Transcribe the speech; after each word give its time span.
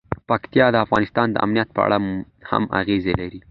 پکتیکا 0.29 0.67
د 0.71 0.75
افغانستان 0.85 1.27
د 1.31 1.35
امنیت 1.45 1.69
په 1.75 1.81
اړه 1.85 1.97
هم 2.49 2.63
اغېز 2.79 3.03
لري. 3.19 3.39